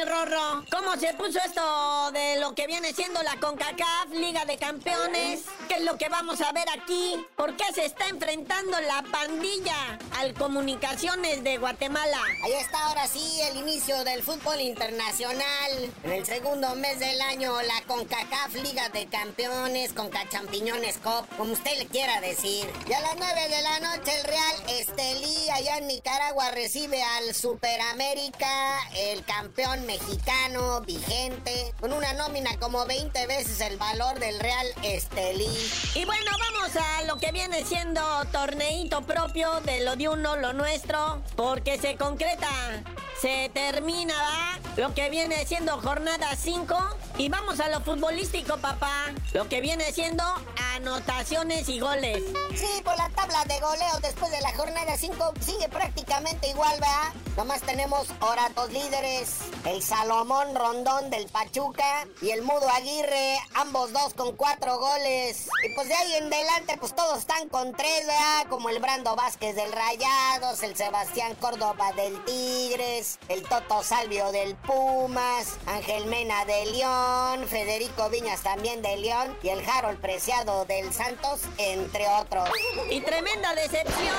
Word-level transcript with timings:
Rorro? 0.00 0.64
¿Cómo 0.70 0.96
se 0.96 1.12
puso 1.14 1.38
esto 1.44 2.10
de 2.12 2.40
lo 2.40 2.54
que 2.54 2.66
viene 2.66 2.94
siendo 2.94 3.22
la 3.22 3.38
CONCACAF, 3.38 4.10
Liga 4.12 4.44
de 4.46 4.56
Campeones? 4.56 5.42
¿Qué 5.68 5.74
es 5.74 5.82
lo 5.82 5.98
que 5.98 6.08
vamos 6.08 6.40
a 6.40 6.50
ver 6.52 6.66
aquí? 6.70 7.24
¿Por 7.36 7.56
qué 7.56 7.64
se 7.74 7.84
está 7.84 8.08
enfrentando 8.08 8.80
la 8.80 9.02
pandilla 9.02 9.98
al 10.18 10.32
Comunicaciones 10.34 11.44
de 11.44 11.58
Guatemala? 11.58 12.18
Ahí 12.42 12.52
está 12.52 12.86
ahora 12.86 13.06
sí 13.06 13.40
el 13.42 13.58
inicio 13.58 14.02
del 14.04 14.22
fútbol 14.22 14.60
internacional. 14.60 15.92
En 16.04 16.12
el 16.12 16.24
segundo 16.24 16.74
mes 16.74 16.98
del 16.98 17.20
año, 17.20 17.60
la 17.62 17.82
CONCACAF 17.86 18.54
Liga 18.54 18.88
de 18.88 19.06
Campeones, 19.06 19.92
CONCAChampiñones 19.92 20.98
Cup, 20.98 21.26
como 21.36 21.52
usted 21.52 21.76
le 21.78 21.86
quiera 21.86 22.20
decir. 22.20 22.68
Y 22.88 22.92
a 22.92 23.00
las 23.00 23.16
9 23.16 23.48
de 23.48 23.62
la 23.62 23.80
noche, 23.80 24.18
el 24.18 24.24
Real 24.24 24.56
Estelí, 24.68 25.50
allá 25.50 25.78
en 25.78 25.86
Nicaragua, 25.86 26.50
recibe 26.52 27.02
al 27.02 27.34
Superamérica, 27.34 28.80
el 28.94 29.24
campeón 29.24 29.81
mexicano 29.82 30.80
vigente, 30.82 31.74
con 31.80 31.92
una 31.92 32.12
nómina 32.14 32.58
como 32.58 32.86
20 32.86 33.26
veces 33.26 33.60
el 33.60 33.76
valor 33.76 34.18
del 34.18 34.38
Real 34.40 34.66
Estelí. 34.82 35.48
Y 35.94 36.04
bueno, 36.04 36.30
vamos 36.38 36.76
a 36.76 37.02
lo 37.02 37.16
que 37.16 37.32
viene 37.32 37.64
siendo 37.64 38.00
torneito 38.32 39.02
propio 39.02 39.60
de 39.60 39.84
lo 39.84 39.96
de 39.96 40.08
uno, 40.08 40.36
lo 40.36 40.52
nuestro, 40.52 41.22
porque 41.36 41.78
se 41.78 41.96
concreta, 41.96 42.48
se 43.20 43.50
termina, 43.52 44.14
¿va? 44.14 44.58
Lo 44.76 44.94
que 44.94 45.10
viene 45.10 45.44
siendo 45.46 45.80
jornada 45.80 46.34
5 46.34 46.76
y 47.18 47.28
vamos 47.28 47.60
a 47.60 47.68
lo 47.68 47.80
futbolístico, 47.80 48.56
papá. 48.58 49.12
Lo 49.32 49.48
que 49.48 49.60
viene 49.60 49.92
siendo 49.92 50.24
anotaciones 50.74 51.68
y 51.68 51.80
goles. 51.80 52.22
Sí, 52.54 52.82
por 52.84 52.96
la 52.96 53.08
tabla 53.10 53.44
de 53.44 53.60
goleo 53.60 53.98
después 54.02 54.30
de 54.30 54.40
la 54.40 54.52
jornada 54.54 54.96
5 54.96 55.34
sigue 55.40 55.68
prácticamente 55.68 56.48
igual, 56.48 56.72
¿verdad? 56.72 57.12
Nomás 57.36 57.62
tenemos 57.62 58.08
ahora 58.20 58.50
dos 58.54 58.70
líderes, 58.70 59.38
el 59.64 59.82
Salomón 59.82 60.54
Rondón 60.54 61.08
del 61.10 61.26
Pachuca 61.28 62.06
y 62.20 62.30
el 62.30 62.42
Mudo 62.42 62.68
Aguirre, 62.68 63.38
ambos 63.54 63.92
dos 63.92 64.12
con 64.14 64.36
cuatro 64.36 64.78
goles. 64.78 65.48
Y 65.64 65.74
pues 65.74 65.88
de 65.88 65.94
ahí 65.94 66.14
en 66.14 66.32
adelante, 66.32 66.76
pues 66.78 66.94
todos 66.94 67.18
están 67.18 67.48
con 67.48 67.72
tres, 67.72 68.06
¿verdad? 68.06 68.46
Como 68.50 68.68
el 68.68 68.80
Brando 68.80 69.16
Vázquez 69.16 69.56
del 69.56 69.72
Rayados, 69.72 70.62
el 70.62 70.76
Sebastián 70.76 71.34
Córdoba 71.36 71.92
del 71.92 72.22
Tigres, 72.24 73.18
el 73.28 73.42
Toto 73.44 73.82
Salvio 73.82 74.30
del 74.32 74.54
Pumas, 74.56 75.56
Ángel 75.66 76.06
Mena 76.06 76.44
de 76.44 76.66
León, 76.66 77.46
Federico 77.48 78.10
Viñas 78.10 78.42
también 78.42 78.82
de 78.82 78.96
León 78.96 79.36
y 79.42 79.48
el 79.48 79.66
Harold 79.68 80.00
Preciado 80.00 80.61
del 80.64 80.92
Santos, 80.92 81.40
entre 81.58 82.06
otros. 82.08 82.48
Y 82.90 83.00
tremenda 83.00 83.54
decepción, 83.54 84.16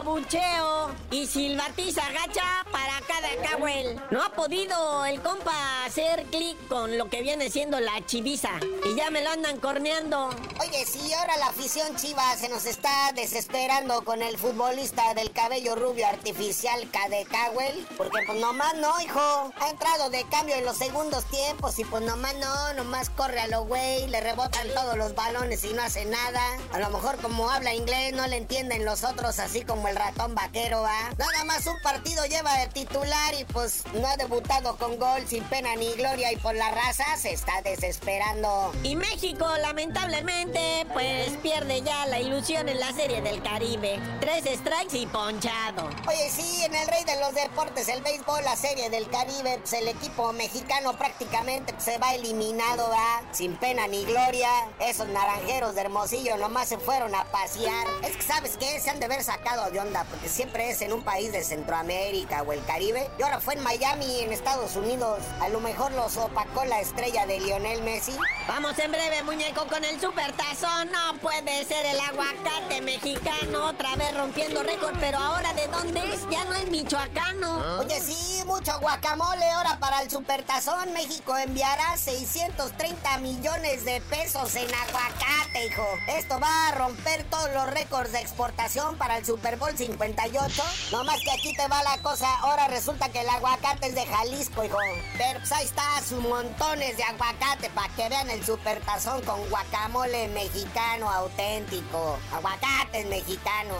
abucheo 0.00 0.90
y 1.10 1.26
silbatiza 1.26 2.02
gacha 2.12 2.64
para 2.72 3.00
cada 3.06 3.28
cahuel. 3.46 4.00
No 4.10 4.22
ha 4.22 4.32
podido 4.32 5.04
el 5.04 5.20
compa 5.20 5.84
hacer 5.84 6.24
clic 6.30 6.56
con 6.68 6.96
lo 6.96 7.10
que 7.10 7.20
viene 7.20 7.50
siendo 7.50 7.78
la 7.80 8.04
chiviza. 8.06 8.50
Y 8.84 8.96
ya 8.96 9.10
me 9.10 9.22
lo 9.22 9.30
andan 9.30 9.58
corneando. 9.60 10.30
Oye, 10.60 10.86
si 10.86 11.12
ahora 11.12 11.36
la 11.36 11.48
afición 11.48 11.94
chiva 11.96 12.34
se 12.36 12.48
nos 12.48 12.64
está 12.64 13.12
desesperando 13.14 14.02
con 14.02 14.22
el 14.22 14.38
futbolista 14.38 15.12
del 15.14 15.32
cabello 15.32 15.74
rubio 15.76 16.06
artificial 16.06 16.90
Cade 16.90 17.26
Cowell, 17.26 17.86
porque 17.98 18.22
pues 18.26 18.40
nomás 18.40 18.74
no, 18.76 19.00
hijo. 19.02 19.52
Ha 19.60 19.68
entrado 19.68 20.08
de 20.08 20.24
cambio 20.30 20.54
en 20.56 20.64
los 20.64 20.78
segundos 20.78 21.24
tiempos 21.26 21.78
y 21.78 21.84
pues 21.84 22.02
nomás 22.02 22.34
no, 22.36 22.72
nomás 22.74 23.10
corre 23.10 23.40
a 23.40 23.48
lo 23.48 23.64
güey, 23.64 24.06
le 24.08 24.20
rebotan 24.20 24.66
todos 24.74 24.96
los 24.96 25.14
balones 25.14 25.62
y 25.64 25.74
no 25.74 25.82
hace 25.82 26.06
nada. 26.06 26.40
A 26.72 26.78
lo 26.78 26.88
mejor 26.88 27.16
como 27.16 27.50
habla 27.50 27.74
inglés 27.74 28.14
no 28.14 28.26
le 28.26 28.38
entienden 28.38 28.86
los 28.86 29.04
otros 29.04 29.38
así 29.38 29.62
como 29.62 29.89
el 29.90 29.96
ratón 29.96 30.34
vaquero, 30.34 30.82
¿va? 30.82 31.10
Nada 31.18 31.44
más 31.44 31.66
un 31.66 31.80
partido 31.82 32.24
lleva 32.26 32.56
de 32.58 32.68
titular 32.68 33.34
y 33.38 33.44
pues 33.44 33.84
no 33.94 34.06
ha 34.06 34.16
debutado 34.16 34.76
con 34.76 34.98
gol 34.98 35.26
sin 35.26 35.42
pena 35.44 35.74
ni 35.76 35.92
gloria 35.94 36.32
y 36.32 36.36
por 36.36 36.54
la 36.54 36.70
raza 36.70 37.04
se 37.16 37.32
está 37.32 37.60
desesperando. 37.62 38.72
Y 38.84 38.94
México, 38.94 39.46
lamentablemente, 39.58 40.86
pues 40.92 41.30
pierde 41.42 41.82
ya 41.82 42.06
la 42.06 42.20
ilusión 42.20 42.68
en 42.68 42.78
la 42.78 42.92
serie 42.92 43.20
del 43.20 43.42
Caribe. 43.42 43.98
Tres 44.20 44.44
strikes 44.58 44.96
y 44.96 45.06
ponchado. 45.06 45.88
Oye, 46.08 46.30
sí, 46.30 46.62
en 46.64 46.74
el 46.74 46.86
rey 46.86 47.04
de 47.04 47.18
los 47.20 47.34
deportes, 47.34 47.88
el 47.88 48.00
béisbol, 48.02 48.44
la 48.44 48.56
serie 48.56 48.90
del 48.90 49.08
Caribe, 49.10 49.58
pues 49.58 49.72
el 49.72 49.88
equipo 49.88 50.32
mexicano 50.32 50.96
prácticamente 50.96 51.74
se 51.78 51.98
va 51.98 52.14
eliminado, 52.14 52.88
¿va? 52.90 53.22
Sin 53.32 53.56
pena 53.56 53.88
ni 53.88 54.04
gloria. 54.04 54.48
Esos 54.78 55.08
naranjeros 55.08 55.74
de 55.74 55.80
Hermosillo 55.80 56.36
nomás 56.36 56.68
se 56.68 56.78
fueron 56.78 57.14
a 57.14 57.24
pasear. 57.24 57.86
Es 58.04 58.16
que, 58.16 58.22
¿sabes 58.22 58.56
qué? 58.56 58.78
Se 58.78 58.90
han 58.90 59.00
de 59.00 59.06
haber 59.06 59.24
sacado 59.24 59.68
de 59.70 59.79
onda, 59.80 60.04
porque 60.04 60.28
siempre 60.28 60.70
es 60.70 60.80
en 60.82 60.92
un 60.92 61.02
país 61.02 61.32
de 61.32 61.42
Centroamérica 61.42 62.42
o 62.42 62.52
el 62.52 62.64
Caribe. 62.64 63.10
Y 63.18 63.22
ahora 63.22 63.40
fue 63.40 63.54
en 63.54 63.62
Miami, 63.62 64.20
en 64.20 64.32
Estados 64.32 64.76
Unidos. 64.76 65.20
A 65.40 65.48
lo 65.48 65.60
mejor 65.60 65.92
los 65.92 66.16
opacó 66.16 66.64
la 66.64 66.80
estrella 66.80 67.26
de 67.26 67.40
Lionel 67.40 67.82
Messi. 67.82 68.16
Vamos 68.46 68.78
en 68.78 68.90
breve, 68.90 69.22
muñeco, 69.22 69.66
con 69.66 69.84
el 69.84 70.00
super 70.00 70.32
tazón. 70.32 70.90
No 70.90 71.18
puede 71.20 71.64
ser 71.64 71.84
el 71.86 72.00
aguacate 72.00 72.80
mexicano 72.82 73.66
otra 73.68 73.96
vez 73.96 74.16
rompiendo 74.16 74.62
récord, 74.62 74.94
pero 75.00 75.18
ahora 75.18 75.52
¿de 75.54 75.66
dónde 75.68 76.00
es? 76.12 76.20
Ya 76.30 76.44
no 76.44 76.54
es 76.54 76.70
michoacano. 76.70 77.78
Oye, 77.80 78.00
sí, 78.00 78.42
mucho 78.44 78.78
guacamole 78.80 79.48
ahora 79.50 79.78
para 79.78 80.02
el 80.02 80.10
supertazón. 80.10 80.92
México 80.92 81.36
enviará 81.36 81.96
630 81.96 83.18
millones 83.18 83.84
de 83.84 84.00
pesos 84.02 84.54
en 84.56 84.68
aguacate, 84.74 85.66
hijo. 85.66 85.86
Esto 86.08 86.38
va 86.40 86.68
a 86.68 86.72
romper 86.72 87.24
todos 87.24 87.50
los 87.54 87.70
récords 87.70 88.12
de 88.12 88.20
exportación 88.20 88.96
para 88.96 89.18
el 89.18 89.24
Super 89.24 89.56
Bowl 89.56 89.69
58. 89.76 90.62
No 90.92 91.04
más 91.04 91.20
que 91.20 91.30
aquí 91.30 91.54
te 91.54 91.66
va 91.68 91.82
la 91.82 91.98
cosa. 92.02 92.26
Ahora 92.40 92.68
resulta 92.68 93.08
que 93.08 93.20
el 93.20 93.28
aguacate 93.28 93.88
es 93.88 93.94
de 93.94 94.06
Jalisco, 94.06 94.64
hijo. 94.64 94.78
Pero 95.16 95.38
pues 95.40 95.52
ahí 95.52 95.64
está, 95.64 96.00
sus 96.06 96.20
montones 96.22 96.96
de 96.96 97.02
aguacate 97.02 97.70
para 97.70 97.92
que 97.94 98.08
vean 98.08 98.30
el 98.30 98.44
supertazón 98.44 99.22
con 99.22 99.48
guacamole 99.48 100.28
mexicano 100.28 101.10
auténtico. 101.10 102.18
Aguacates 102.32 103.06
mexicanos. 103.06 103.78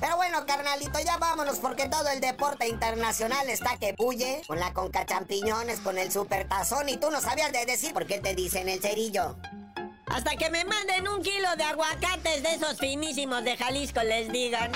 Pero 0.00 0.16
bueno, 0.16 0.44
carnalito, 0.46 0.98
ya 0.98 1.16
vámonos 1.16 1.60
porque 1.60 1.88
todo 1.88 2.08
el 2.08 2.20
deporte 2.20 2.66
internacional 2.66 3.48
está 3.48 3.76
que 3.76 3.94
bulle. 3.96 4.42
Con 4.48 4.58
la 4.58 4.72
conca 4.72 5.06
champiñones, 5.06 5.78
con 5.78 5.96
el 5.96 6.10
supertazón 6.10 6.88
y 6.88 6.96
tú 6.96 7.10
no 7.10 7.20
sabías 7.20 7.52
de 7.52 7.64
decir 7.66 7.92
por 7.92 8.06
qué 8.06 8.18
te 8.18 8.34
dicen 8.34 8.68
el 8.68 8.80
cerillo. 8.80 9.36
Hasta 10.12 10.36
que 10.36 10.50
me 10.50 10.64
manden 10.64 11.08
un 11.08 11.22
kilo 11.22 11.48
de 11.56 11.64
aguacates 11.64 12.42
de 12.42 12.54
esos 12.54 12.78
finísimos 12.78 13.42
de 13.44 13.56
Jalisco, 13.56 14.02
les 14.02 14.30
digan. 14.30 14.70